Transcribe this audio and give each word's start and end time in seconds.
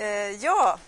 Eh, 0.00 0.30
ja, 0.30 0.78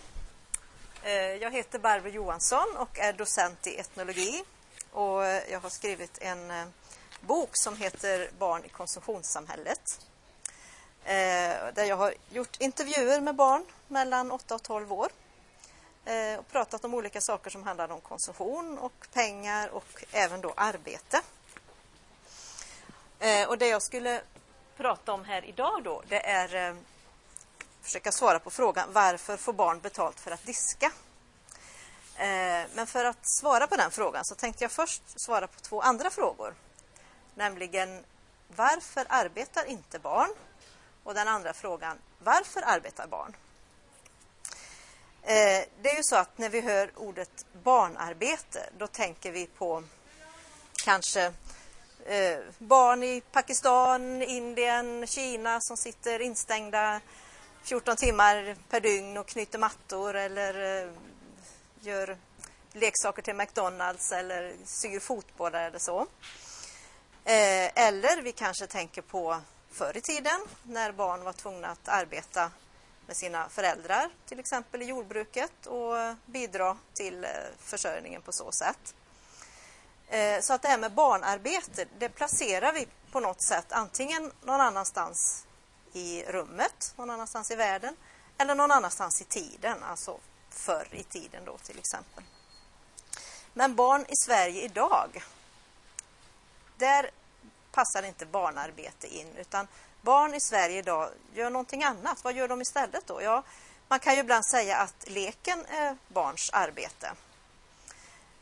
eh, 1.03 1.13
jag 1.13 1.51
heter 1.51 1.79
Barbro 1.79 2.09
Johansson 2.09 2.77
och 2.77 2.99
är 2.99 3.13
docent 3.13 3.67
i 3.67 3.79
etnologi. 3.79 4.43
Och 4.91 5.25
eh, 5.25 5.51
jag 5.51 5.59
har 5.59 5.69
skrivit 5.69 6.17
en 6.21 6.51
eh, 6.51 6.65
bok 7.21 7.49
som 7.53 7.77
heter 7.77 8.29
Barn 8.37 8.65
i 8.65 8.69
konsumtionssamhället. 8.69 10.05
Eh, 11.03 11.73
där 11.73 11.83
jag 11.83 11.97
har 11.97 12.13
gjort 12.29 12.61
intervjuer 12.61 13.21
med 13.21 13.35
barn 13.35 13.65
mellan 13.87 14.31
8 14.31 14.55
och 14.55 14.63
12 14.63 14.93
år. 14.93 15.09
Eh, 16.05 16.39
och 16.39 16.47
pratat 16.47 16.85
om 16.85 16.93
olika 16.93 17.21
saker 17.21 17.49
som 17.49 17.63
handlar 17.63 17.91
om 17.91 18.01
konsumtion 18.01 18.77
och 18.77 19.07
pengar 19.13 19.69
och 19.69 20.05
även 20.11 20.41
då 20.41 20.53
arbete. 20.57 21.21
Eh, 23.19 23.49
och 23.49 23.57
det 23.57 23.67
jag 23.67 23.81
skulle 23.81 24.21
prata 24.77 25.13
om 25.13 25.25
här 25.25 25.45
idag 25.45 25.83
då, 25.83 26.03
det 26.07 26.25
är 26.25 26.69
eh, 26.69 26.75
försöka 27.83 28.11
svara 28.11 28.39
på 28.39 28.49
frågan 28.49 28.89
varför 28.93 29.37
får 29.37 29.53
barn 29.53 29.79
betalt 29.79 30.19
för 30.19 30.31
att 30.31 30.45
diska? 30.45 30.91
Eh, 32.15 32.67
men 32.75 32.87
för 32.87 33.05
att 33.05 33.27
svara 33.39 33.67
på 33.67 33.75
den 33.75 33.91
frågan 33.91 34.25
så 34.25 34.35
tänkte 34.35 34.63
jag 34.63 34.71
först 34.71 35.19
svara 35.19 35.47
på 35.47 35.59
två 35.59 35.81
andra 35.81 36.09
frågor. 36.09 36.53
Nämligen 37.35 38.03
varför 38.55 39.05
arbetar 39.09 39.65
inte 39.65 39.99
barn? 39.99 40.29
Och 41.03 41.13
den 41.13 41.27
andra 41.27 41.53
frågan, 41.53 41.97
varför 42.19 42.61
arbetar 42.65 43.07
barn? 43.07 43.35
Eh, 45.21 45.65
det 45.81 45.89
är 45.89 45.97
ju 45.97 46.03
så 46.03 46.15
att 46.15 46.37
när 46.37 46.49
vi 46.49 46.61
hör 46.61 46.91
ordet 46.95 47.45
barnarbete 47.63 48.69
då 48.77 48.87
tänker 48.87 49.31
vi 49.31 49.45
på 49.45 49.83
kanske 50.83 51.23
eh, 52.05 52.39
barn 52.57 53.03
i 53.03 53.21
Pakistan, 53.31 54.21
Indien, 54.21 55.07
Kina 55.07 55.61
som 55.61 55.77
sitter 55.77 56.21
instängda 56.21 57.01
14 57.63 57.95
timmar 57.95 58.55
per 58.69 58.79
dygn 58.79 59.17
och 59.17 59.27
knyter 59.27 59.59
mattor 59.59 60.15
eller 60.15 60.83
eh, 60.83 60.91
gör 61.79 62.17
leksaker 62.73 63.21
till 63.21 63.35
McDonalds 63.35 64.11
eller 64.11 64.55
syr 64.65 64.99
fotbollar 64.99 65.67
eller 65.67 65.79
så. 65.79 66.01
Eh, 67.25 67.85
eller 67.87 68.21
vi 68.21 68.31
kanske 68.31 68.67
tänker 68.67 69.01
på 69.01 69.41
förr 69.71 69.97
i 69.97 70.01
tiden 70.01 70.39
när 70.63 70.91
barn 70.91 71.23
var 71.23 71.33
tvungna 71.33 71.67
att 71.67 71.87
arbeta 71.87 72.51
med 73.07 73.15
sina 73.17 73.49
föräldrar, 73.49 74.09
till 74.25 74.39
exempel 74.39 74.81
i 74.81 74.85
jordbruket 74.85 75.65
och 75.65 75.95
bidra 76.25 76.77
till 76.93 77.23
eh, 77.23 77.29
försörjningen 77.59 78.21
på 78.21 78.31
så 78.31 78.51
sätt. 78.51 78.95
Så 80.41 80.53
att 80.53 80.61
det 80.61 80.67
här 80.67 80.77
med 80.77 80.91
barnarbete, 80.91 81.85
det 81.99 82.09
placerar 82.09 82.73
vi 82.73 82.87
på 83.11 83.19
något 83.19 83.43
sätt 83.43 83.65
antingen 83.71 84.31
någon 84.41 84.61
annanstans 84.61 85.45
i 85.93 86.23
rummet 86.27 86.93
någon 86.95 87.09
annanstans 87.09 87.51
i 87.51 87.55
världen 87.55 87.95
eller 88.37 88.55
någon 88.55 88.71
annanstans 88.71 89.21
i 89.21 89.23
tiden, 89.23 89.83
alltså 89.83 90.19
förr 90.49 90.87
i 90.91 91.03
tiden 91.03 91.45
då 91.45 91.57
till 91.57 91.79
exempel. 91.79 92.23
Men 93.53 93.75
barn 93.75 94.01
i 94.01 94.15
Sverige 94.25 94.61
idag, 94.61 95.23
där 96.77 97.11
passar 97.71 98.03
inte 98.03 98.25
barnarbete 98.25 99.07
in 99.07 99.27
utan 99.37 99.67
barn 100.01 100.33
i 100.33 100.41
Sverige 100.41 100.77
idag 100.77 101.09
gör 101.33 101.49
någonting 101.49 101.83
annat. 101.83 102.23
Vad 102.23 102.33
gör 102.33 102.47
de 102.47 102.61
istället 102.61 103.07
då? 103.07 103.21
Ja, 103.21 103.43
man 103.87 103.99
kan 103.99 104.13
ju 104.13 104.19
ibland 104.19 104.45
säga 104.45 104.77
att 104.77 105.09
leken 105.09 105.65
är 105.65 105.97
barns 106.07 106.49
arbete. 106.53 107.11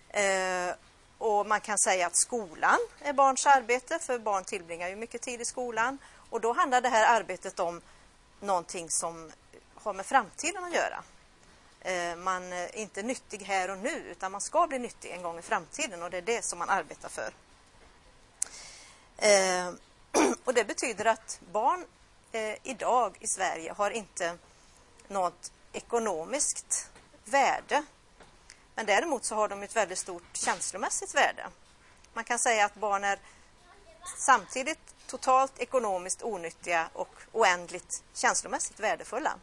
Eh, 0.10 0.76
och 1.18 1.48
man 1.48 1.62
kan 1.62 1.78
säga 1.78 2.08
att 2.08 2.18
skolan 2.18 2.80
är 3.00 3.14
barns 3.14 3.46
arbete 3.46 4.00
för 4.00 4.20
barn 4.20 4.44
tillbringar 4.44 4.90
ju 4.90 4.96
mycket 4.96 5.22
tid 5.22 5.42
i 5.42 5.46
skolan 5.46 5.98
och 6.32 6.42
då 6.42 6.54
handlar 6.54 6.82
det 6.82 6.90
här 6.90 7.20
arbetet 7.20 7.60
om 7.60 7.82
någonting 8.40 8.90
som 8.90 9.32
har 9.76 9.94
med 9.94 10.06
framtiden 10.06 10.64
att 10.64 10.74
göra. 10.74 11.04
Eh, 11.82 12.16
man 12.16 12.54
är 12.54 12.76
inte 12.76 13.04
nyttig 13.04 13.44
här 13.44 13.70
och 13.70 13.78
nu 13.78 13.90
utan 13.90 14.32
man 14.32 14.42
ska 14.42 14.68
bli 14.68 14.80
nyttig 14.80 15.12
en 15.12 15.22
gång 15.22 15.40
i 15.40 15.42
framtiden 15.42 16.04
och 16.04 16.09
det 16.09 16.18
är 16.18 16.22
det 16.22 16.46
som 16.46 16.59
man 16.59 16.70
arbetar 16.70 17.09
för. 17.09 17.34
Eh, 19.18 19.74
och 20.44 20.53
det 20.53 20.64
betyder 20.64 21.06
att 21.06 21.40
barn 21.52 21.86
eh, 22.31 22.56
idag 22.63 23.18
i 23.19 23.28
Sverige 23.28 23.72
har 23.72 23.92
inte 23.92 24.38
något 25.08 25.52
ekonomiskt 25.74 26.90
värde. 27.25 27.84
Men 28.75 28.86
däremot 28.86 29.25
så 29.25 29.36
har 29.36 29.48
de 29.48 29.63
ett 29.63 29.75
väldigt 29.75 30.00
stort 30.00 30.38
känslomässigt 30.38 31.16
värde. 31.16 31.48
Man 32.13 32.24
kan 32.24 32.40
säga 32.40 32.66
att 32.66 32.75
barn 32.75 33.03
är 33.03 33.19
samtidigt 34.18 34.96
totalt 35.12 35.60
ekonomiskt 35.60 36.24
onyttiga 36.24 36.90
och 36.94 37.16
oändligt 37.32 38.04
känslomässigt 38.14 38.80
värdefulla. 38.80 39.36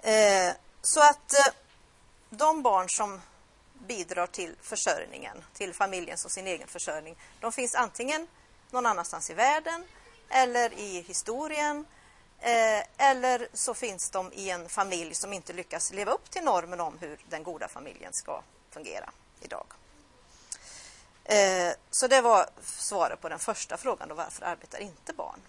Eh, 0.00 0.54
så 0.82 1.00
att 1.00 1.32
eh, 1.32 1.54
de 2.30 2.62
barn 2.62 2.88
som 2.88 3.20
bidrar 3.86 4.26
till 4.26 4.56
försörjningen, 4.62 5.44
till 5.52 5.74
familjens 5.74 6.24
och 6.24 6.30
sin 6.30 6.46
egen 6.46 6.68
försörjning, 6.68 7.16
de 7.40 7.52
finns 7.52 7.74
antingen 7.74 8.28
någon 8.70 8.86
annanstans 8.86 9.30
i 9.30 9.34
världen 9.34 9.84
eller 10.28 10.72
i 10.72 11.00
historien 11.00 11.84
eh, 12.38 13.08
eller 13.10 13.48
så 13.52 13.74
finns 13.74 14.10
de 14.10 14.32
i 14.32 14.50
en 14.50 14.68
familj 14.68 15.14
som 15.14 15.32
inte 15.32 15.52
lyckas 15.52 15.92
leva 15.92 16.12
upp 16.12 16.30
till 16.30 16.44
normen 16.44 16.80
om 16.80 16.98
hur 17.00 17.18
den 17.28 17.42
goda 17.42 17.68
familjen 17.68 18.12
ska 18.12 18.42
fungera 18.70 19.10
idag. 19.40 19.66
Eh, 21.24 21.72
så 21.90 22.06
det 22.06 22.20
var 22.20 22.46
svaret 22.64 23.20
på 23.20 23.28
den 23.28 23.38
första 23.38 23.76
frågan, 23.76 24.08
då, 24.08 24.14
varför 24.14 24.44
arbetar 24.44 24.78
inte 24.78 25.12
barn? 25.12 25.40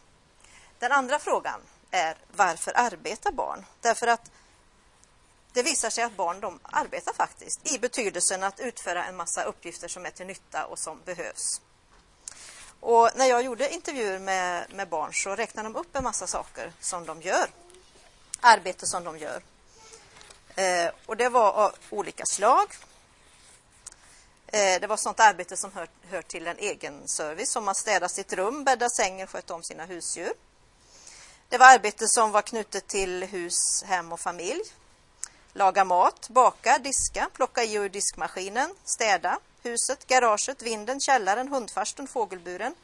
Den 0.79 0.91
andra 0.91 1.19
frågan 1.19 1.61
är 1.91 2.15
varför 2.35 2.71
arbetar 2.75 3.31
barn? 3.31 3.65
Därför 3.81 4.07
att 4.07 4.31
det 5.53 5.63
visar 5.63 5.89
sig 5.89 6.03
att 6.03 6.15
barn 6.15 6.39
de 6.39 6.59
arbetar 6.63 7.13
faktiskt 7.13 7.73
i 7.73 7.79
betydelsen 7.79 8.43
att 8.43 8.59
utföra 8.59 9.05
en 9.05 9.15
massa 9.15 9.43
uppgifter 9.43 9.87
som 9.87 10.05
är 10.05 10.09
till 10.09 10.25
nytta 10.25 10.65
och 10.65 10.79
som 10.79 10.99
behövs. 11.05 11.61
Och 12.79 13.09
när 13.15 13.25
jag 13.25 13.43
gjorde 13.43 13.73
intervjuer 13.73 14.19
med, 14.19 14.73
med 14.73 14.89
barn 14.89 15.13
så 15.13 15.35
räknade 15.35 15.69
de 15.69 15.75
upp 15.75 15.95
en 15.95 16.03
massa 16.03 16.27
saker 16.27 16.71
som 16.79 17.05
de 17.05 17.21
gör. 17.21 17.49
Arbete 18.41 18.87
som 18.87 19.03
de 19.03 19.17
gör. 19.17 19.43
Eh, 20.55 20.91
och 21.05 21.17
det 21.17 21.29
var 21.29 21.51
av 21.51 21.75
olika 21.89 22.25
slag. 22.25 22.67
Eh, 24.53 24.79
det 24.81 24.87
var 24.87 24.97
sånt 24.97 25.19
arbete 25.19 25.57
som 25.57 25.71
hör, 25.71 25.87
hör 26.09 26.21
till 26.21 26.47
en 26.47 26.57
egen 26.57 27.07
service, 27.07 27.51
som 27.51 27.67
att 27.67 27.77
städa 27.77 28.09
sitt 28.09 28.33
rum, 28.33 28.63
bädda 28.63 28.89
sängen, 28.89 29.27
sköta 29.27 29.53
om 29.53 29.63
sina 29.63 29.85
husdjur. 29.85 30.33
Det 31.49 31.57
var 31.57 31.73
arbete 31.73 32.07
som 32.07 32.31
var 32.31 32.41
knutet 32.41 32.87
till 32.87 33.23
hus, 33.23 33.83
hem 33.83 34.11
och 34.11 34.19
familj. 34.19 34.61
Laga 35.53 35.85
mat, 35.85 36.29
baka, 36.29 36.77
diska, 36.77 37.29
plocka 37.33 37.63
i 37.63 37.73
ur 37.73 37.89
diskmaskinen, 37.89 38.75
städa 38.83 39.39
huset, 39.63 40.07
garaget, 40.07 40.61
vinden, 40.61 40.99
källaren, 40.99 41.47
hundfarsten, 41.47 42.07
fågelburen. 42.07 42.75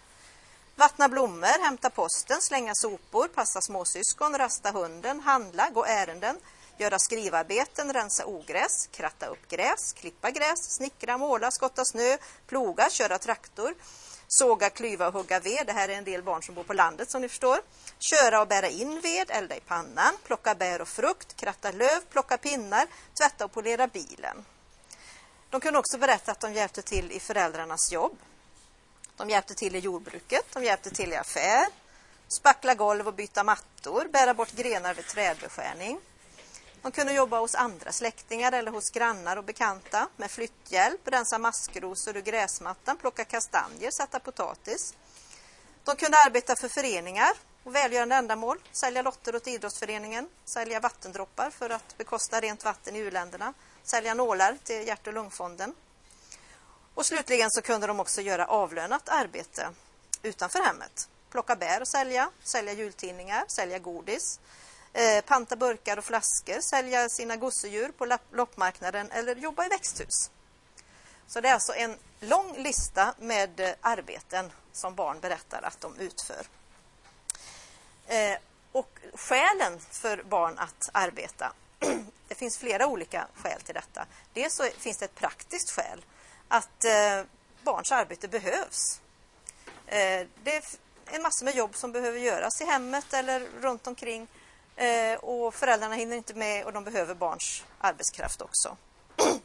Vattna 0.75 1.09
blommor, 1.09 1.63
hämta 1.63 1.89
posten, 1.89 2.41
slänga 2.41 2.75
sopor, 2.75 3.27
passa 3.27 3.61
småsyskon, 3.61 4.37
rasta 4.37 4.71
hunden, 4.71 5.19
handla, 5.19 5.69
gå 5.69 5.85
ärenden, 5.85 6.37
göra 6.79 6.99
skrivarbeten, 6.99 7.93
rensa 7.93 8.25
ogräs, 8.25 8.87
kratta 8.91 9.27
upp 9.27 9.47
gräs, 9.47 9.93
klippa 9.93 10.31
gräs, 10.31 10.75
snickra, 10.77 11.17
måla, 11.17 11.51
skotta 11.51 11.85
snö, 11.85 12.17
ploga, 12.47 12.89
köra 12.89 13.17
traktor, 13.17 13.75
såga, 14.27 14.69
klyva 14.69 15.07
och 15.07 15.13
hugga 15.13 15.39
ved. 15.39 15.67
Det 15.67 15.73
här 15.73 15.89
är 15.89 15.93
en 15.93 16.03
del 16.03 16.23
barn 16.23 16.43
som 16.43 16.55
bor 16.55 16.63
på 16.63 16.73
landet 16.73 17.11
som 17.11 17.21
ni 17.21 17.29
förstår. 17.29 17.61
Köra 17.99 18.41
och 18.41 18.47
bära 18.47 18.67
in 18.69 19.01
ved, 19.01 19.31
elda 19.31 19.55
i 19.55 19.59
pannan, 19.59 20.13
plocka 20.23 20.55
bär 20.55 20.81
och 20.81 20.87
frukt, 20.87 21.35
kratta 21.35 21.71
löv, 21.71 22.01
plocka 22.09 22.37
pinnar, 22.37 22.87
tvätta 23.19 23.45
och 23.45 23.51
polera 23.51 23.87
bilen. 23.87 24.45
De 25.49 25.61
kunde 25.61 25.79
också 25.79 25.97
berätta 25.97 26.31
att 26.31 26.39
de 26.39 26.53
hjälpte 26.53 26.81
till 26.81 27.11
i 27.11 27.19
föräldrarnas 27.19 27.91
jobb. 27.91 28.17
De 29.17 29.29
hjälpte 29.29 29.53
till 29.53 29.75
i 29.75 29.79
jordbruket, 29.79 30.45
de 30.53 30.63
hjälpte 30.63 30.89
till 30.89 31.13
i 31.13 31.15
affär, 31.15 31.65
spackla 32.27 32.75
golv 32.75 33.07
och 33.07 33.13
byta 33.13 33.43
mattor, 33.43 34.07
bära 34.13 34.33
bort 34.33 34.51
grenar 34.51 34.93
vid 34.93 35.07
trädbeskärning. 35.07 35.99
De 36.81 36.91
kunde 36.91 37.13
jobba 37.13 37.39
hos 37.39 37.55
andra 37.55 37.91
släktingar 37.91 38.51
eller 38.51 38.71
hos 38.71 38.89
grannar 38.91 39.37
och 39.37 39.43
bekanta 39.43 40.07
med 40.17 40.31
flytthjälp, 40.31 41.07
rensa 41.07 41.37
maskrosor 41.37 42.17
ur 42.17 42.21
gräsmattan, 42.21 42.97
plocka 42.97 43.25
kastanjer, 43.25 43.91
sätta 43.91 44.19
potatis. 44.19 44.93
De 45.83 45.95
kunde 45.95 46.17
arbeta 46.25 46.55
för 46.55 46.69
föreningar 46.69 47.31
och 47.63 47.75
välgörande 47.75 48.15
ändamål, 48.15 48.57
sälja 48.71 49.01
lotter 49.01 49.35
åt 49.35 49.47
idrottsföreningen, 49.47 50.29
sälja 50.45 50.79
vattendroppar 50.79 51.49
för 51.49 51.69
att 51.69 51.97
bekosta 51.97 52.39
rent 52.39 52.65
vatten 52.65 52.95
i 52.95 53.01
uländerna, 53.01 53.53
sälja 53.83 54.13
nålar 54.13 54.57
till 54.63 54.87
hjärt 54.87 55.07
och 55.07 55.13
lungfonden. 55.13 55.75
Och 56.93 57.05
slutligen 57.05 57.51
så 57.51 57.61
kunde 57.61 57.87
de 57.87 57.99
också 57.99 58.21
göra 58.21 58.45
avlönat 58.45 59.09
arbete 59.09 59.69
utanför 60.21 60.59
hemmet. 60.59 61.09
Plocka 61.29 61.55
bär 61.55 61.81
och 61.81 61.87
sälja, 61.87 62.31
sälja 62.43 62.73
jultidningar, 62.73 63.43
sälja 63.47 63.79
godis, 63.79 64.39
eh, 64.93 65.21
panta 65.21 65.55
burkar 65.55 65.97
och 65.97 66.05
flaskor, 66.05 66.61
sälja 66.61 67.09
sina 67.09 67.35
gosedjur 67.35 67.91
på 67.91 68.17
loppmarknaden 68.31 69.11
eller 69.11 69.35
jobba 69.35 69.65
i 69.65 69.69
växthus. 69.69 70.31
Så 71.27 71.41
det 71.41 71.49
är 71.49 71.53
alltså 71.53 71.73
en 71.73 71.97
lång 72.19 72.57
lista 72.57 73.13
med 73.19 73.59
eh, 73.59 73.71
arbeten 73.81 74.51
som 74.71 74.95
barn 74.95 75.19
berättar 75.19 75.61
att 75.61 75.81
de 75.81 75.97
utför. 75.97 76.45
Eh, 78.07 78.37
och 78.71 78.99
skälen 79.13 79.79
för 79.79 80.23
barn 80.23 80.57
att 80.57 80.89
arbeta. 80.93 81.53
Det 82.27 82.35
finns 82.35 82.57
flera 82.57 82.87
olika 82.87 83.27
skäl 83.35 83.61
till 83.61 83.73
detta. 83.73 84.05
Dels 84.33 84.55
så 84.55 84.63
finns 84.63 84.97
det 84.97 85.05
ett 85.05 85.15
praktiskt 85.15 85.71
skäl 85.71 86.05
att 86.47 86.85
eh, 86.85 87.23
barns 87.63 87.91
arbete 87.91 88.27
behövs. 88.27 89.01
Eh, 89.87 90.27
det 90.43 90.55
är 90.55 90.63
en 91.05 91.21
massa 91.21 91.45
med 91.45 91.55
jobb 91.55 91.75
som 91.75 91.91
behöver 91.91 92.19
göras 92.19 92.61
i 92.61 92.65
hemmet 92.65 93.13
eller 93.13 93.39
runt 93.61 93.87
omkring 93.87 94.27
eh, 94.79 95.19
och 95.19 95.53
föräldrarna 95.53 95.95
hinner 95.95 96.17
inte 96.17 96.33
med 96.33 96.65
och 96.65 96.73
de 96.73 96.83
behöver 96.83 97.15
barns 97.15 97.63
arbetskraft 97.77 98.41
också. 98.41 98.77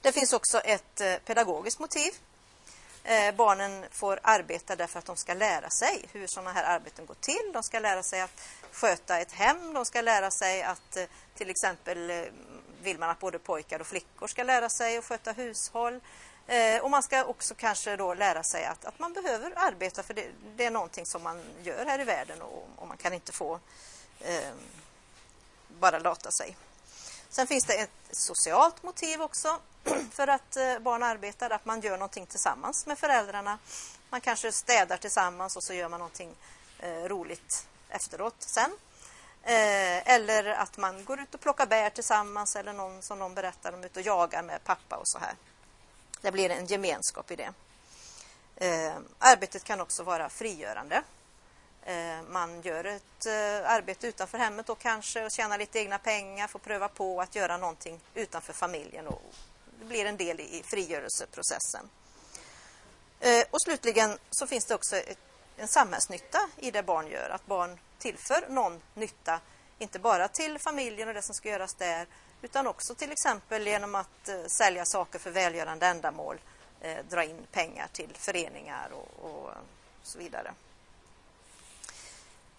Det 0.00 0.12
finns 0.12 0.32
också 0.32 0.58
ett 0.58 1.00
eh, 1.00 1.16
pedagogiskt 1.16 1.80
motiv. 1.80 2.12
Eh, 3.04 3.34
barnen 3.34 3.84
får 3.90 4.20
arbeta 4.22 4.76
därför 4.76 4.98
att 4.98 5.04
de 5.04 5.16
ska 5.16 5.34
lära 5.34 5.70
sig 5.70 6.04
hur 6.12 6.26
sådana 6.26 6.52
här 6.52 6.64
arbeten 6.64 7.06
går 7.06 7.16
till. 7.20 7.50
De 7.52 7.62
ska 7.62 7.78
lära 7.78 8.02
sig 8.02 8.20
att 8.20 8.40
sköta 8.72 9.20
ett 9.20 9.32
hem. 9.32 9.74
De 9.74 9.84
ska 9.84 10.00
lära 10.00 10.30
sig 10.30 10.62
att 10.62 10.96
eh, 10.96 11.04
till 11.34 11.50
exempel 11.50 12.10
eh, 12.10 12.22
vill 12.82 12.98
man 12.98 13.10
att 13.10 13.20
både 13.20 13.38
pojkar 13.38 13.80
och 13.80 13.86
flickor 13.86 14.26
ska 14.26 14.42
lära 14.42 14.68
sig 14.68 14.96
att 14.96 15.04
sköta 15.04 15.32
hushåll. 15.32 16.00
Eh, 16.46 16.82
och 16.82 16.90
man 16.90 17.02
ska 17.02 17.24
också 17.24 17.54
kanske 17.54 17.96
då 17.96 18.14
lära 18.14 18.42
sig 18.42 18.64
att, 18.64 18.84
att 18.84 18.98
man 18.98 19.12
behöver 19.12 19.52
arbeta 19.56 20.02
för 20.02 20.14
det, 20.14 20.26
det 20.56 20.64
är 20.64 20.70
någonting 20.70 21.06
som 21.06 21.22
man 21.22 21.42
gör 21.62 21.86
här 21.86 22.00
i 22.00 22.04
världen 22.04 22.42
och, 22.42 22.68
och 22.76 22.88
man 22.88 22.96
kan 22.96 23.12
inte 23.12 23.32
få 23.32 23.60
eh, 24.24 24.52
bara 25.68 25.98
lata 25.98 26.30
sig. 26.30 26.56
Sen 27.28 27.46
finns 27.46 27.64
det 27.64 27.74
ett 27.74 27.90
socialt 28.10 28.82
motiv 28.82 29.22
också 29.22 29.58
för 30.10 30.28
att 30.28 30.56
eh, 30.56 30.78
barn 30.78 31.02
arbetar, 31.02 31.50
att 31.50 31.64
man 31.64 31.80
gör 31.80 31.98
någonting 31.98 32.26
tillsammans 32.26 32.86
med 32.86 32.98
föräldrarna. 32.98 33.58
Man 34.10 34.20
kanske 34.20 34.52
städar 34.52 34.96
tillsammans 34.96 35.56
och 35.56 35.64
så 35.64 35.74
gör 35.74 35.88
man 35.88 35.98
någonting 35.98 36.34
eh, 36.78 37.04
roligt 37.04 37.66
efteråt 37.88 38.36
sen. 38.38 38.70
Eh, 39.42 40.08
eller 40.08 40.44
att 40.44 40.76
man 40.76 41.04
går 41.04 41.20
ut 41.20 41.34
och 41.34 41.40
plockar 41.40 41.66
bär 41.66 41.90
tillsammans 41.90 42.56
eller 42.56 42.72
någon 42.72 43.02
som 43.02 43.18
någon 43.18 43.34
berättar 43.34 43.72
om 43.72 43.84
ut 43.84 43.96
och 43.96 44.02
jagar 44.02 44.42
med 44.42 44.64
pappa 44.64 44.96
och 44.96 45.08
så 45.08 45.18
här. 45.18 45.34
Det 46.20 46.32
blir 46.32 46.50
en 46.50 46.66
gemenskap 46.66 47.30
i 47.30 47.36
det. 47.36 47.52
Eh, 48.56 48.94
arbetet 49.18 49.64
kan 49.64 49.80
också 49.80 50.02
vara 50.02 50.28
frigörande. 50.28 51.02
Eh, 51.86 52.22
man 52.28 52.62
gör 52.62 52.84
ett 52.84 53.26
eh, 53.26 53.70
arbete 53.70 54.06
utanför 54.06 54.38
hemmet 54.38 54.68
och 54.68 54.78
kanske 54.78 55.24
och 55.24 55.30
tjänar 55.30 55.58
lite 55.58 55.78
egna 55.78 55.98
pengar, 55.98 56.48
får 56.48 56.58
pröva 56.58 56.88
på 56.88 57.20
att 57.20 57.34
göra 57.34 57.56
någonting 57.56 58.00
utanför 58.14 58.52
familjen 58.52 59.06
och 59.06 59.22
det 59.80 59.84
blir 59.84 60.04
en 60.04 60.16
del 60.16 60.40
i 60.40 60.62
frigörelseprocessen. 60.64 61.88
Eh, 63.20 63.44
och 63.50 63.62
slutligen 63.62 64.18
så 64.30 64.46
finns 64.46 64.64
det 64.64 64.74
också 64.74 64.96
en 65.56 65.68
samhällsnytta 65.68 66.38
i 66.56 66.70
det 66.70 66.82
barn 66.82 67.06
gör, 67.06 67.30
att 67.30 67.46
barn 67.46 67.78
tillför 67.98 68.46
någon 68.48 68.80
nytta, 68.94 69.40
inte 69.78 69.98
bara 69.98 70.28
till 70.28 70.58
familjen 70.58 71.08
och 71.08 71.14
det 71.14 71.22
som 71.22 71.34
ska 71.34 71.48
göras 71.48 71.74
där, 71.74 72.06
utan 72.42 72.66
också 72.66 72.94
till 72.94 73.12
exempel 73.12 73.66
genom 73.66 73.94
att 73.94 74.30
sälja 74.46 74.84
saker 74.84 75.18
för 75.18 75.30
välgörande 75.30 75.86
ändamål, 75.86 76.40
dra 77.08 77.24
in 77.24 77.46
pengar 77.52 77.88
till 77.92 78.10
föreningar 78.14 78.90
och, 78.92 79.30
och 79.30 79.50
så 80.02 80.18
vidare. 80.18 80.54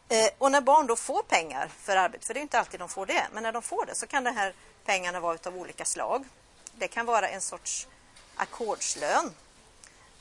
Eh, 0.09 0.29
och 0.37 0.51
när 0.51 0.61
barn 0.61 0.87
då 0.87 0.95
får 0.95 1.23
pengar 1.23 1.71
för 1.81 1.95
arbete, 1.95 2.25
för 2.25 2.33
det 2.33 2.39
är 2.39 2.41
inte 2.41 2.59
alltid 2.59 2.79
de 2.79 2.89
får 2.89 3.05
det, 3.05 3.27
men 3.31 3.43
när 3.43 3.51
de 3.51 3.61
får 3.61 3.85
det 3.85 3.95
så 3.95 4.07
kan 4.07 4.23
de 4.23 4.31
här 4.31 4.53
pengarna 4.85 5.19
vara 5.19 5.37
av 5.45 5.57
olika 5.57 5.85
slag. 5.85 6.25
Det 6.75 6.87
kan 6.87 7.05
vara 7.05 7.29
en 7.29 7.41
sorts 7.41 7.87
ackordslön 8.35 9.31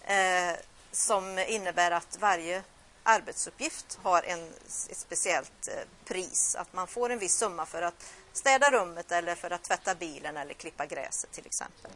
eh, 0.00 0.56
som 0.92 1.38
innebär 1.38 1.90
att 1.90 2.18
varje 2.20 2.62
arbetsuppgift 3.02 3.98
har 4.02 4.22
en, 4.22 4.48
ett 4.90 4.96
speciellt 4.96 5.68
eh, 5.68 5.74
pris. 6.04 6.54
Att 6.54 6.72
man 6.72 6.86
får 6.86 7.10
en 7.10 7.18
viss 7.18 7.36
summa 7.36 7.66
för 7.66 7.82
att 7.82 8.06
städa 8.32 8.70
rummet 8.70 9.12
eller 9.12 9.34
för 9.34 9.50
att 9.50 9.62
tvätta 9.62 9.94
bilen 9.94 10.36
eller 10.36 10.54
klippa 10.54 10.86
gräset 10.86 11.32
till 11.32 11.46
exempel. 11.46 11.90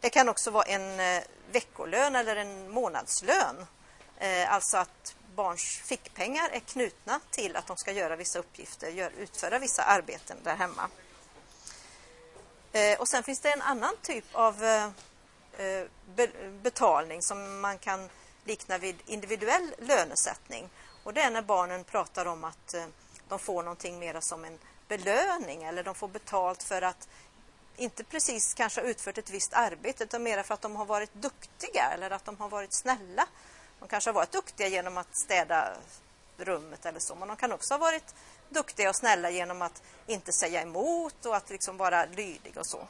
Det 0.00 0.10
kan 0.10 0.28
också 0.28 0.50
vara 0.50 0.64
en 0.64 1.00
eh, 1.00 1.22
veckolön 1.52 2.16
eller 2.16 2.36
en 2.36 2.70
månadslön. 2.70 3.66
Eh, 4.18 4.52
alltså 4.52 4.76
att 4.76 5.14
barns 5.34 5.62
fickpengar 5.84 6.48
är 6.52 6.60
knutna 6.60 7.20
till 7.30 7.56
att 7.56 7.66
de 7.66 7.76
ska 7.76 7.92
göra 7.92 8.16
vissa 8.16 8.38
uppgifter, 8.38 8.90
gör, 8.90 9.10
utföra 9.18 9.58
vissa 9.58 9.82
arbeten 9.82 10.36
där 10.42 10.56
hemma. 10.56 10.88
Eh, 12.72 13.00
och 13.00 13.08
sen 13.08 13.22
finns 13.22 13.40
det 13.40 13.52
en 13.52 13.62
annan 13.62 13.94
typ 14.02 14.24
av 14.32 14.64
eh, 14.64 14.84
eh, 15.56 15.86
be, 16.14 16.28
betalning 16.62 17.22
som 17.22 17.60
man 17.60 17.78
kan 17.78 18.08
likna 18.44 18.78
vid 18.78 18.96
individuell 19.06 19.74
lönesättning. 19.78 20.70
Och 21.04 21.14
det 21.14 21.20
är 21.20 21.30
när 21.30 21.42
barnen 21.42 21.84
pratar 21.84 22.26
om 22.26 22.44
att 22.44 22.74
eh, 22.74 22.86
de 23.28 23.38
får 23.38 23.62
någonting 23.62 23.98
mera 23.98 24.20
som 24.20 24.44
en 24.44 24.58
belöning 24.88 25.62
eller 25.62 25.82
de 25.82 25.94
får 25.94 26.08
betalt 26.08 26.62
för 26.62 26.82
att 26.82 27.08
inte 27.76 28.04
precis 28.04 28.54
kanske 28.54 28.80
ha 28.80 28.88
utfört 28.88 29.18
ett 29.18 29.30
visst 29.30 29.54
arbete 29.54 30.04
utan 30.04 30.22
mera 30.22 30.42
för 30.42 30.54
att 30.54 30.62
de 30.62 30.76
har 30.76 30.84
varit 30.84 31.14
duktiga 31.14 31.90
eller 31.94 32.10
att 32.10 32.24
de 32.24 32.36
har 32.36 32.48
varit 32.48 32.72
snälla 32.72 33.26
de 33.82 33.88
kanske 33.88 34.10
har 34.10 34.14
varit 34.14 34.32
duktiga 34.32 34.68
genom 34.68 34.98
att 34.98 35.16
städa 35.16 35.72
rummet 36.36 36.86
eller 36.86 37.00
så, 37.00 37.14
men 37.14 37.28
de 37.28 37.36
kan 37.36 37.52
också 37.52 37.74
ha 37.74 37.78
varit 37.78 38.14
duktiga 38.48 38.88
och 38.88 38.96
snälla 38.96 39.30
genom 39.30 39.62
att 39.62 39.82
inte 40.06 40.32
säga 40.32 40.62
emot 40.62 41.26
och 41.26 41.36
att 41.36 41.50
liksom 41.50 41.76
vara 41.76 42.04
lydig 42.04 42.56
och 42.56 42.66
så. 42.66 42.88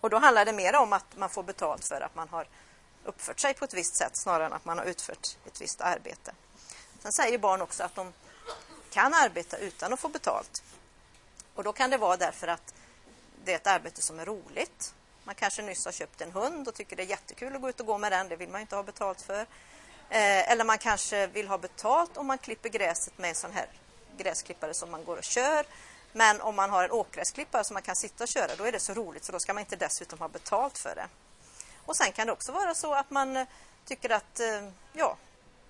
Och 0.00 0.10
då 0.10 0.18
handlar 0.18 0.44
det 0.44 0.52
mer 0.52 0.76
om 0.76 0.92
att 0.92 1.16
man 1.16 1.30
får 1.30 1.42
betalt 1.42 1.84
för 1.84 2.00
att 2.00 2.14
man 2.14 2.28
har 2.28 2.46
uppfört 3.04 3.40
sig 3.40 3.54
på 3.54 3.64
ett 3.64 3.74
visst 3.74 3.96
sätt 3.96 4.16
snarare 4.16 4.46
än 4.46 4.52
att 4.52 4.64
man 4.64 4.78
har 4.78 4.84
utfört 4.84 5.36
ett 5.46 5.60
visst 5.60 5.80
arbete. 5.80 6.32
Sen 7.02 7.12
säger 7.12 7.38
barn 7.38 7.62
också 7.62 7.82
att 7.82 7.94
de 7.94 8.12
kan 8.90 9.14
arbeta 9.14 9.56
utan 9.56 9.92
att 9.92 10.00
få 10.00 10.08
betalt. 10.08 10.62
Och 11.54 11.64
då 11.64 11.72
kan 11.72 11.90
det 11.90 11.96
vara 11.96 12.16
därför 12.16 12.48
att 12.48 12.74
det 13.44 13.52
är 13.52 13.56
ett 13.56 13.66
arbete 13.66 14.02
som 14.02 14.20
är 14.20 14.26
roligt. 14.26 14.94
Man 15.24 15.34
kanske 15.34 15.62
nyss 15.62 15.84
har 15.84 15.92
köpt 15.92 16.20
en 16.20 16.32
hund 16.32 16.68
och 16.68 16.74
tycker 16.74 16.96
det 16.96 17.02
är 17.02 17.06
jättekul 17.06 17.54
att 17.54 17.60
gå 17.60 17.68
ut 17.68 17.80
och 17.80 17.86
gå 17.86 17.98
med 17.98 18.12
den. 18.12 18.28
Det 18.28 18.36
vill 18.36 18.48
man 18.48 18.60
inte 18.60 18.76
ha 18.76 18.82
betalt 18.82 19.22
för. 19.22 19.46
Eh, 20.10 20.50
eller 20.50 20.64
man 20.64 20.78
kanske 20.78 21.26
vill 21.26 21.48
ha 21.48 21.58
betalt 21.58 22.16
om 22.16 22.26
man 22.26 22.38
klipper 22.38 22.68
gräset 22.68 23.18
med 23.18 23.28
en 23.28 23.34
sån 23.34 23.52
här 23.52 23.66
gräsklippare 24.16 24.74
som 24.74 24.90
man 24.90 25.04
går 25.04 25.16
och 25.16 25.24
kör. 25.24 25.66
Men 26.12 26.40
om 26.40 26.56
man 26.56 26.70
har 26.70 26.84
en 26.84 26.90
åkgräsklippare 26.90 27.64
som 27.64 27.74
man 27.74 27.82
kan 27.82 27.96
sitta 27.96 28.24
och 28.24 28.28
köra, 28.28 28.56
då 28.56 28.64
är 28.64 28.72
det 28.72 28.80
så 28.80 28.94
roligt 28.94 29.24
så 29.24 29.32
då 29.32 29.38
ska 29.38 29.54
man 29.54 29.60
inte 29.60 29.76
dessutom 29.76 30.18
ha 30.18 30.28
betalt 30.28 30.78
för 30.78 30.94
det. 30.94 31.08
Och 31.84 31.96
sen 31.96 32.12
kan 32.12 32.26
det 32.26 32.32
också 32.32 32.52
vara 32.52 32.74
så 32.74 32.94
att 32.94 33.10
man 33.10 33.36
eh, 33.36 33.46
tycker 33.84 34.10
att 34.10 34.40
eh, 34.40 34.68
ja, 34.92 35.16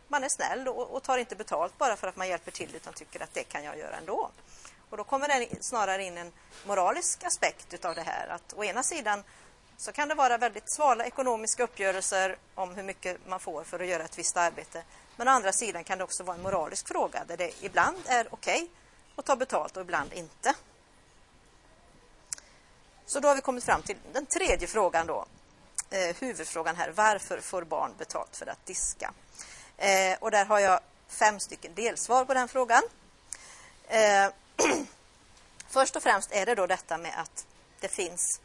man 0.09 0.25
är 0.25 0.29
snäll 0.29 0.69
och, 0.69 0.91
och 0.91 1.03
tar 1.03 1.19
inte 1.19 1.37
betalt 1.37 1.79
bara 1.79 1.97
för 1.97 2.09
att 2.09 2.17
man 2.17 2.29
hjälper 2.29 2.51
till 2.51 2.75
utan 2.75 2.93
tycker 2.93 3.23
att 3.23 3.35
det 3.35 3.45
kan 3.45 3.65
jag 3.65 3.79
göra 3.79 3.97
ändå. 3.97 4.31
Och 4.91 4.97
då 4.97 5.05
kommer 5.05 5.29
det 5.29 5.65
snarare 5.65 6.05
in 6.05 6.19
en 6.19 6.33
moralisk 6.67 7.25
aspekt 7.25 7.75
utav 7.75 7.95
det 7.95 8.03
här. 8.03 8.29
Att 8.29 8.55
å 8.57 8.65
ena 8.65 8.83
sidan 8.83 9.25
så 9.81 9.93
kan 9.93 10.09
det 10.09 10.15
vara 10.15 10.39
väldigt 10.39 10.73
svala 10.73 11.07
ekonomiska 11.07 11.63
uppgörelser 11.63 12.37
om 12.55 12.75
hur 12.75 12.83
mycket 12.83 13.27
man 13.27 13.41
får 13.41 13.65
för 13.65 13.81
att 13.81 13.87
göra 13.87 14.03
ett 14.03 14.19
visst 14.19 14.37
arbete. 14.37 14.83
Men 15.17 15.29
å 15.29 15.31
andra 15.31 15.53
sidan 15.53 15.85
kan 15.85 15.99
det 15.99 16.05
också 16.05 16.25
vara 16.25 16.37
en 16.37 16.43
moralisk 16.43 16.89
fråga 16.89 17.25
där 17.25 17.37
det 17.37 17.65
ibland 17.65 17.97
är 18.07 18.29
okej 18.31 18.63
okay 18.63 18.69
att 19.17 19.25
ta 19.25 19.37
betalt 19.37 19.77
och 19.77 19.83
ibland 19.83 20.13
inte. 20.13 20.55
Så 23.07 23.21
då 23.21 23.29
har 23.29 23.35
vi 23.35 23.41
kommit 23.41 23.65
fram 23.65 23.83
till 23.83 23.97
den 24.13 24.27
tredje 24.27 24.69
frågan 24.69 25.07
då. 25.07 25.27
Eh, 25.91 26.17
huvudfrågan 26.21 26.77
här, 26.77 26.91
varför 26.91 27.41
får 27.41 27.63
barn 27.63 27.93
betalt 27.99 28.37
för 28.37 28.47
att 28.47 28.67
diska? 28.67 29.13
Eh, 29.77 30.19
och 30.21 30.31
där 30.31 30.45
har 30.45 30.59
jag 30.59 30.81
fem 31.09 31.41
stycken 31.41 31.75
delsvar 31.75 32.25
på 32.25 32.35
den 32.35 32.49
frågan. 32.49 32.83
Eh, 33.89 34.29
först 35.69 35.97
och 35.97 36.03
främst 36.03 36.33
är 36.33 36.47
det 36.47 36.55
då 36.55 36.67
detta 36.67 36.99
med 36.99 37.21
att 37.21 37.47
det 37.81 37.89
finns 37.89 38.41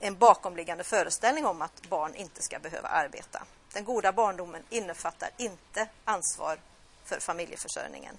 en 0.00 0.18
bakomliggande 0.18 0.84
föreställning 0.84 1.46
om 1.46 1.62
att 1.62 1.82
barn 1.88 2.14
inte 2.14 2.42
ska 2.42 2.58
behöva 2.58 2.88
arbeta. 2.88 3.42
Den 3.72 3.84
goda 3.84 4.12
barndomen 4.12 4.62
innefattar 4.68 5.30
inte 5.36 5.88
ansvar 6.04 6.58
för 7.04 7.20
familjeförsörjningen. 7.20 8.18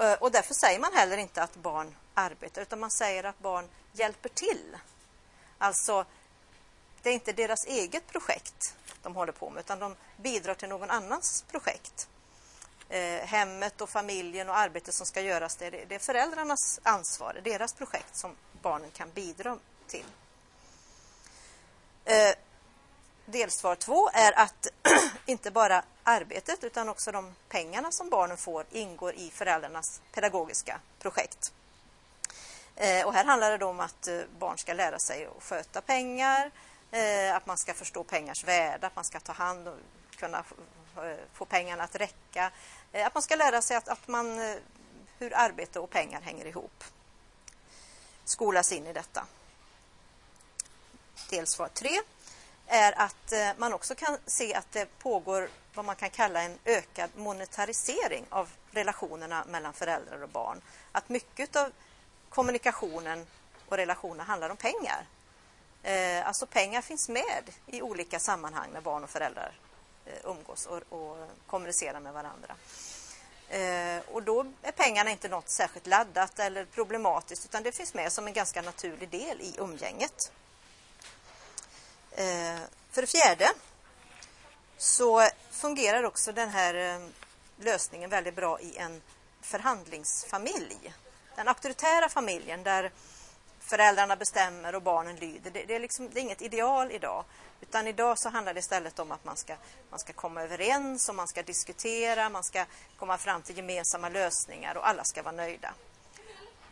Eh, 0.00 0.12
och 0.12 0.30
därför 0.30 0.54
säger 0.54 0.78
man 0.78 0.92
heller 0.92 1.16
inte 1.16 1.42
att 1.42 1.56
barn 1.56 1.96
arbetar 2.14 2.62
utan 2.62 2.80
man 2.80 2.90
säger 2.90 3.24
att 3.24 3.38
barn 3.38 3.68
hjälper 3.92 4.28
till. 4.28 4.76
Alltså, 5.58 6.04
det 7.02 7.10
är 7.10 7.14
inte 7.14 7.32
deras 7.32 7.66
eget 7.66 8.06
projekt 8.06 8.76
de 9.02 9.16
håller 9.16 9.32
på 9.32 9.50
med 9.50 9.60
utan 9.60 9.78
de 9.78 9.96
bidrar 10.16 10.54
till 10.54 10.68
någon 10.68 10.90
annans 10.90 11.44
projekt. 11.50 12.08
Eh, 12.88 13.26
hemmet 13.26 13.80
och 13.80 13.90
familjen 13.90 14.48
och 14.48 14.56
arbetet 14.56 14.94
som 14.94 15.06
ska 15.06 15.20
göras, 15.20 15.56
det 15.56 15.66
är, 15.66 15.84
det 15.88 15.94
är 15.94 15.98
föräldrarnas 15.98 16.80
ansvar, 16.82 17.40
deras 17.44 17.72
projekt 17.72 18.16
som 18.16 18.36
barnen 18.62 18.90
kan 18.90 19.10
bidra 19.10 19.58
till. 19.86 20.04
Eh, 22.10 22.34
delsvar 23.26 23.74
två 23.74 24.10
är 24.12 24.38
att 24.38 24.66
inte 25.26 25.50
bara 25.50 25.82
arbetet 26.04 26.64
utan 26.64 26.88
också 26.88 27.12
de 27.12 27.34
pengarna 27.48 27.92
som 27.92 28.10
barnen 28.10 28.36
får 28.36 28.64
ingår 28.70 29.14
i 29.14 29.30
föräldrarnas 29.30 30.00
pedagogiska 30.12 30.80
projekt. 30.98 31.52
Eh, 32.76 33.06
och 33.06 33.14
här 33.14 33.24
handlar 33.24 33.58
det 33.58 33.64
om 33.64 33.80
att 33.80 34.08
eh, 34.08 34.20
barn 34.38 34.58
ska 34.58 34.72
lära 34.72 34.98
sig 34.98 35.26
att 35.26 35.42
sköta 35.42 35.80
pengar, 35.80 36.50
eh, 36.90 37.36
att 37.36 37.46
man 37.46 37.56
ska 37.56 37.74
förstå 37.74 38.04
pengars 38.04 38.44
värde, 38.44 38.86
att 38.86 38.96
man 38.96 39.04
ska 39.04 39.20
ta 39.20 39.32
hand 39.32 39.68
och 39.68 39.76
kunna 40.16 40.44
eh, 40.96 41.16
få 41.32 41.44
pengarna 41.44 41.84
att 41.84 41.96
räcka. 41.96 42.50
Eh, 42.92 43.06
att 43.06 43.14
man 43.14 43.22
ska 43.22 43.36
lära 43.36 43.62
sig 43.62 43.76
att, 43.76 43.88
att 43.88 44.08
man, 44.08 44.38
eh, 44.38 44.56
hur 45.18 45.36
arbete 45.36 45.80
och 45.80 45.90
pengar 45.90 46.20
hänger 46.20 46.46
ihop. 46.46 46.84
Skolas 48.24 48.72
in 48.72 48.86
i 48.86 48.92
detta. 48.92 49.26
Delsvar 51.28 51.68
3 51.68 51.90
är 52.70 52.98
att 52.98 53.32
eh, 53.32 53.48
man 53.56 53.72
också 53.72 53.94
kan 53.94 54.18
se 54.26 54.54
att 54.54 54.72
det 54.72 54.98
pågår 54.98 55.48
vad 55.74 55.84
man 55.84 55.96
kan 55.96 56.10
kalla 56.10 56.42
en 56.42 56.58
ökad 56.64 57.10
monetarisering 57.16 58.24
av 58.30 58.48
relationerna 58.70 59.44
mellan 59.48 59.72
föräldrar 59.72 60.22
och 60.22 60.28
barn. 60.28 60.60
Att 60.92 61.08
mycket 61.08 61.56
av 61.56 61.72
kommunikationen 62.28 63.26
och 63.68 63.76
relationen 63.76 64.26
handlar 64.26 64.50
om 64.50 64.56
pengar. 64.56 65.06
Eh, 65.82 66.26
alltså 66.26 66.46
pengar 66.46 66.82
finns 66.82 67.08
med 67.08 67.50
i 67.66 67.82
olika 67.82 68.18
sammanhang 68.18 68.70
när 68.72 68.80
barn 68.80 69.04
och 69.04 69.10
föräldrar 69.10 69.52
eh, 70.06 70.12
umgås 70.24 70.66
och, 70.66 70.82
och 70.88 71.28
kommunicerar 71.46 72.00
med 72.00 72.12
varandra. 72.12 72.54
Och 74.06 74.22
då 74.22 74.46
är 74.62 74.72
pengarna 74.72 75.10
inte 75.10 75.28
något 75.28 75.48
särskilt 75.48 75.86
laddat 75.86 76.38
eller 76.38 76.64
problematiskt 76.64 77.44
utan 77.44 77.62
det 77.62 77.72
finns 77.72 77.94
med 77.94 78.12
som 78.12 78.26
en 78.26 78.32
ganska 78.32 78.62
naturlig 78.62 79.08
del 79.08 79.40
i 79.40 79.54
umgänget. 79.58 80.32
Eh, 82.12 82.60
för 82.90 83.00
det 83.00 83.06
fjärde 83.06 83.48
så 84.78 85.28
fungerar 85.50 86.02
också 86.02 86.32
den 86.32 86.48
här 86.48 86.74
eh, 86.74 87.06
lösningen 87.56 88.10
väldigt 88.10 88.36
bra 88.36 88.60
i 88.60 88.76
en 88.76 89.02
förhandlingsfamilj. 89.40 90.94
Den 91.36 91.48
auktoritära 91.48 92.08
familjen 92.08 92.62
där 92.62 92.90
föräldrarna 93.60 94.16
bestämmer 94.16 94.74
och 94.74 94.82
barnen 94.82 95.16
lyder. 95.16 95.50
Det, 95.50 95.64
det, 95.64 95.74
är 95.74 95.80
liksom, 95.80 96.10
det 96.10 96.20
är 96.20 96.22
inget 96.22 96.42
ideal 96.42 96.92
idag. 96.92 97.24
Utan 97.60 97.86
idag 97.86 98.18
så 98.18 98.28
handlar 98.28 98.54
det 98.54 98.60
istället 98.60 98.98
om 98.98 99.12
att 99.12 99.24
man 99.24 99.36
ska, 99.36 99.56
man 99.90 99.98
ska 99.98 100.12
komma 100.12 100.42
överens 100.42 101.08
och 101.08 101.14
man 101.14 101.28
ska 101.28 101.42
diskutera, 101.42 102.28
man 102.28 102.44
ska 102.44 102.64
komma 102.98 103.18
fram 103.18 103.42
till 103.42 103.56
gemensamma 103.56 104.08
lösningar 104.08 104.76
och 104.76 104.88
alla 104.88 105.04
ska 105.04 105.22
vara 105.22 105.34
nöjda. 105.34 105.74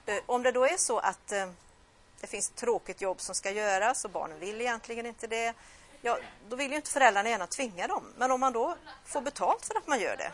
Eh, 0.06 0.18
om 0.26 0.42
det 0.42 0.52
då 0.52 0.64
är 0.64 0.76
så 0.76 0.98
att 0.98 1.32
eh, 1.32 1.50
det 2.20 2.26
finns 2.26 2.50
ett 2.50 2.56
tråkigt 2.56 3.00
jobb 3.00 3.20
som 3.20 3.34
ska 3.34 3.50
göras 3.50 4.04
och 4.04 4.10
barnen 4.10 4.38
vill 4.38 4.60
egentligen 4.60 5.06
inte 5.06 5.26
det, 5.26 5.54
ja, 6.02 6.18
då 6.48 6.56
vill 6.56 6.70
ju 6.70 6.76
inte 6.76 6.90
föräldrarna 6.90 7.28
gärna 7.28 7.46
tvinga 7.46 7.86
dem. 7.86 8.12
Men 8.16 8.30
om 8.30 8.40
man 8.40 8.52
då 8.52 8.76
får 9.04 9.20
betalt 9.20 9.66
för 9.66 9.74
att 9.74 9.86
man 9.86 10.00
gör 10.00 10.16
det, 10.16 10.32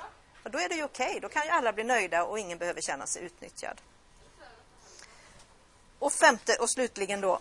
då 0.50 0.58
är 0.58 0.68
det 0.68 0.74
ju 0.74 0.84
okej. 0.84 1.08
Okay. 1.08 1.20
Då 1.20 1.28
kan 1.28 1.44
ju 1.44 1.50
alla 1.50 1.72
bli 1.72 1.84
nöjda 1.84 2.24
och 2.24 2.38
ingen 2.38 2.58
behöver 2.58 2.80
känna 2.80 3.06
sig 3.06 3.22
utnyttjad. 3.22 3.80
Och 5.98 6.12
femte 6.12 6.56
och 6.56 6.70
slutligen 6.70 7.20
då 7.20 7.40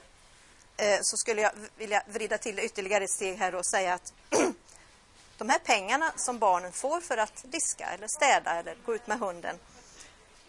eh, 0.77 1.00
så 1.01 1.17
skulle 1.17 1.41
jag 1.41 1.51
vilja 1.77 2.03
vrida 2.07 2.38
till 2.38 2.55
det 2.55 2.63
ytterligare 2.65 3.03
ett 3.03 3.09
steg 3.09 3.38
här 3.38 3.55
och 3.55 3.65
säga 3.65 3.93
att 3.93 4.13
de 5.38 5.50
här 5.50 5.59
pengarna 5.59 6.13
som 6.15 6.39
barnen 6.39 6.71
får 6.71 7.01
för 7.01 7.17
att 7.17 7.43
diska 7.43 7.85
eller 7.85 8.07
städa 8.07 8.59
eller 8.59 8.75
gå 8.85 8.95
ut 8.95 9.07
med 9.07 9.19
hunden 9.19 9.59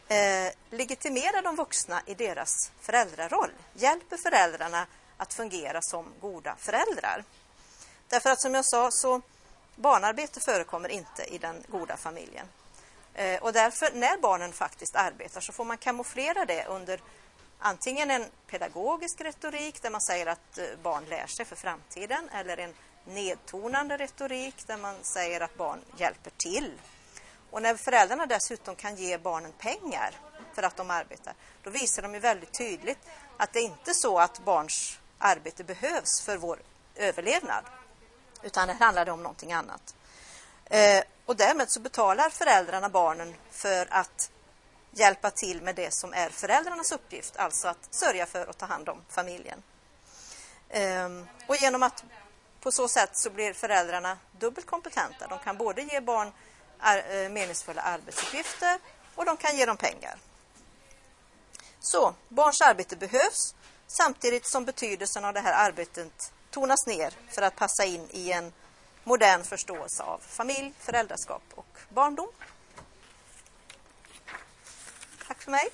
eh, 0.09 0.53
legitimerar 0.71 1.43
de 1.43 1.57
vuxna 1.57 2.03
i 2.07 2.15
deras 2.15 2.73
föräldraroll. 2.81 3.51
Hjälper 3.75 4.17
föräldrarna 4.17 4.87
att 5.17 5.35
fungera 5.35 5.83
som 5.83 6.07
goda 6.21 6.57
föräldrar. 6.59 7.25
Därför 8.09 8.31
att 8.31 8.41
som 8.41 8.55
jag 8.55 8.65
sa 8.65 8.91
så 8.91 9.21
barnarbete 9.77 10.41
förekommer 10.41 10.89
inte 10.89 11.25
i 11.25 11.39
den 11.39 11.65
goda 11.69 11.97
familjen. 11.97 12.47
Eh, 13.15 13.43
och 13.43 13.53
därför 13.53 13.91
när 13.95 14.19
barnen 14.19 14.53
faktiskt 14.53 14.97
arbetar 14.97 15.41
så 15.41 15.53
får 15.53 15.65
man 15.65 15.79
kamouflera 15.79 16.45
det 16.45 16.65
under 16.65 17.01
antingen 17.59 18.11
en 18.11 18.25
pedagogisk 18.47 19.21
retorik 19.21 19.83
där 19.83 19.91
man 19.91 20.01
säger 20.01 20.27
att 20.27 20.59
eh, 20.59 20.65
barn 20.83 21.05
lär 21.05 21.27
sig 21.27 21.45
för 21.45 21.57
framtiden 21.57 22.29
eller 22.35 22.57
en 22.57 22.75
nedtonande 23.05 23.97
retorik 23.97 24.67
där 24.67 24.77
man 24.77 24.95
säger 25.03 25.41
att 25.41 25.57
barn 25.57 25.79
hjälper 25.97 26.31
till. 26.37 26.73
Och 27.55 27.63
när 27.63 27.77
föräldrarna 27.77 28.27
dessutom 28.27 28.77
kan 28.77 28.97
ge 28.97 29.19
barnen 29.19 29.53
pengar 29.53 30.15
för 30.55 30.63
att 30.63 30.77
de 30.77 30.91
arbetar, 30.91 31.35
då 31.63 31.71
visar 31.71 32.03
de 32.03 32.15
ju 32.15 32.21
väldigt 32.21 32.53
tydligt 32.53 32.99
att 33.37 33.53
det 33.53 33.61
inte 33.61 33.91
är 33.91 33.95
så 33.95 34.19
att 34.19 34.45
barns 34.45 34.99
arbete 35.19 35.65
behövs 35.65 36.21
för 36.21 36.37
vår 36.37 36.59
överlevnad, 36.95 37.65
utan 38.43 38.69
det 38.69 38.75
handlar 38.75 39.09
om 39.09 39.23
någonting 39.23 39.53
annat. 39.53 39.95
Eh, 40.65 41.03
och 41.27 41.37
därmed 41.37 41.71
så 41.71 41.81
betalar 41.81 42.31
föräldrarna 42.31 42.89
barnen 42.89 43.35
för 43.51 43.87
att 43.91 44.31
hjälpa 44.91 45.31
till 45.31 45.63
med 45.63 45.75
det 45.75 45.95
som 45.95 46.13
är 46.13 46.29
föräldrarnas 46.29 46.93
uppgift, 46.93 47.37
alltså 47.37 47.69
att 47.69 47.89
sörja 47.91 48.27
för 48.27 48.49
och 48.49 48.59
ta 48.59 48.67
hand 48.67 48.89
om 48.89 49.03
familjen. 49.09 49.63
Ehm, 50.69 51.27
och 51.47 51.57
genom 51.57 51.83
att 51.83 52.05
på 52.61 52.73
så 52.73 52.89
sätt 52.89 53.17
så 53.17 53.31
blir 53.31 53.53
föräldrarna 53.53 54.19
dubbelt 54.33 54.67
kompetenta. 54.67 55.27
De 55.27 55.39
kan 55.39 55.57
både 55.57 55.83
ge 55.83 56.01
barn 56.01 56.33
Eh, 56.85 57.29
meningsfulla 57.31 57.83
arbetsuppgifter 57.83 58.79
och 59.15 59.25
de 59.25 59.37
kan 59.37 59.57
ge 59.57 59.67
dem 59.67 59.77
pengar. 59.77 60.19
Så 61.81 62.15
barns 62.29 62.61
arbete 62.61 62.97
behövs 62.97 63.55
samtidigt 63.87 64.47
som 64.47 64.65
betydelsen 64.65 65.25
av 65.25 65.35
det 65.35 65.41
här 65.41 65.67
arbetet 65.69 66.33
tonas 66.51 66.87
ner 66.87 67.15
för 67.31 67.43
att 67.43 67.57
passa 67.57 67.85
in 67.85 68.09
i 68.11 68.33
en 68.33 68.53
modern 69.05 69.45
förståelse 69.45 70.03
av 70.03 70.19
familj, 70.19 70.73
föräldraskap 70.79 71.43
och 71.55 71.79
barndom. 71.89 72.29
Tack 75.29 75.43
för 75.43 75.51
mig. 75.51 75.71